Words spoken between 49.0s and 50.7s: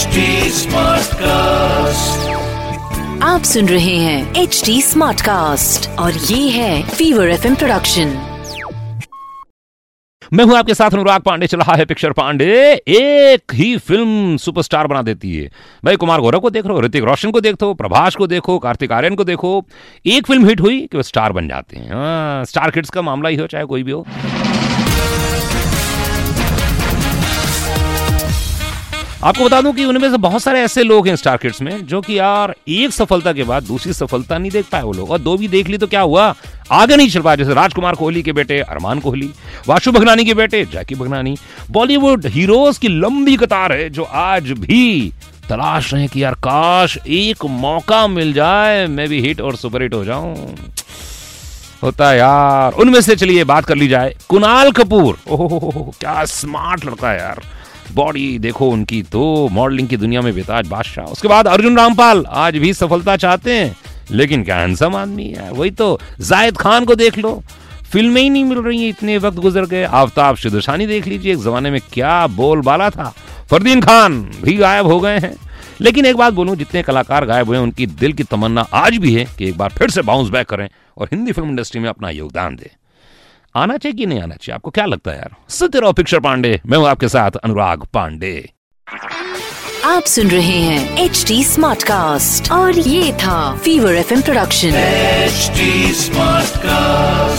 भी हिट और super hit हो जाऊँ।